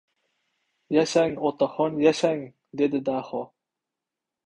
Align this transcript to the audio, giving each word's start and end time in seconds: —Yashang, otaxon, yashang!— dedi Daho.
—Yashang, 0.95 1.37
otaxon, 1.51 2.01
yashang!— 2.07 2.43
dedi 2.83 3.07
Daho. 3.11 3.47